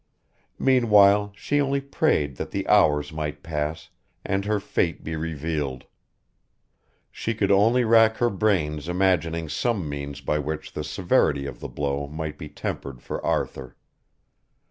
Meanwhile 0.57 1.31
she 1.35 1.61
only 1.61 1.79
prayed 1.79 2.37
that 2.37 2.49
the 2.49 2.67
hours 2.67 3.13
might 3.13 3.43
pass 3.43 3.89
and 4.25 4.45
her 4.45 4.59
fate 4.59 5.03
be 5.03 5.15
revealed. 5.15 5.83
She 7.11 7.35
could 7.35 7.51
only 7.51 7.83
rack 7.83 8.17
her 8.17 8.31
brains 8.31 8.89
imagining 8.89 9.47
some 9.47 9.87
means 9.87 10.19
by 10.19 10.39
which 10.39 10.73
the 10.73 10.83
severity 10.83 11.45
of 11.45 11.59
the 11.59 11.69
blow 11.69 12.07
might 12.07 12.39
be 12.39 12.49
tempered 12.49 13.03
for 13.03 13.23
Arthur. 13.23 13.75